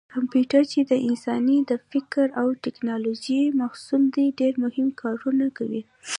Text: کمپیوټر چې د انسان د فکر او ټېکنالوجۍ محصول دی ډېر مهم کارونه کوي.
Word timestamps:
کمپیوټر 0.15 0.61
چې 0.71 0.79
د 0.91 0.91
انسان 1.07 1.41
د 1.69 1.71
فکر 1.91 2.27
او 2.41 2.47
ټېکنالوجۍ 2.63 3.41
محصول 3.61 4.03
دی 4.15 4.25
ډېر 4.39 4.53
مهم 4.63 4.87
کارونه 5.01 5.45
کوي. 5.57 5.81